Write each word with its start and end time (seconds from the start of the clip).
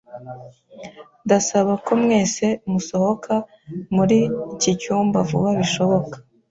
Ndasaba 1.25 1.73
ko 1.85 1.91
mwese 2.01 2.45
musohoka 2.71 3.33
muri 3.95 4.19
iki 4.53 4.71
cyumba 4.81 5.17
vuba 5.29 5.49
bishoboka. 5.59 6.15